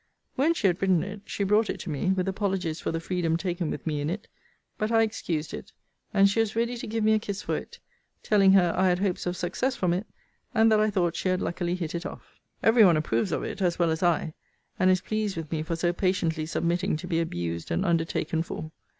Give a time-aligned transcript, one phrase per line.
[0.33, 3.37] When she had written it, she brought it to me, with apologies for the freedom
[3.37, 4.27] taken with me in it:
[4.79, 5.71] but I excused it;
[6.11, 7.77] and she was ready to give me a kiss for it;
[8.23, 10.07] telling her I had hopes of success from it;
[10.55, 12.39] and that I thought she had luckily hit it off.
[12.63, 14.33] Every one approves of it, as well as I;
[14.79, 18.71] and is pleased with me for so patiently submitting to be abused, and undertaken for.